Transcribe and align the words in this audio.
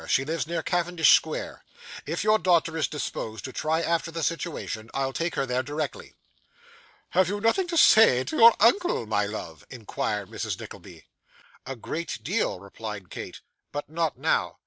She 0.07 0.25
lives 0.25 0.47
near 0.47 0.63
Cavendish 0.63 1.13
Square. 1.13 1.63
If 2.07 2.23
your 2.23 2.39
daughter 2.39 2.75
is 2.75 2.87
disposed 2.87 3.45
to 3.45 3.53
try 3.53 3.81
after 3.83 4.09
the 4.09 4.23
situation, 4.23 4.89
I'll 4.95 5.13
take 5.13 5.35
her 5.35 5.45
there 5.45 5.61
directly.' 5.61 6.15
'Have 7.11 7.27
you 7.29 7.39
nothing 7.39 7.67
to 7.67 7.77
say 7.77 8.23
to 8.23 8.35
your 8.35 8.55
uncle, 8.59 9.05
my 9.05 9.27
love?' 9.27 9.63
inquired 9.69 10.29
Mrs. 10.31 10.59
Nickleby. 10.59 11.05
'A 11.67 11.75
great 11.75 12.17
deal,' 12.23 12.59
replied 12.59 13.11
Kate; 13.11 13.41
'but 13.71 13.89
not 13.91 14.17
now. 14.17 14.57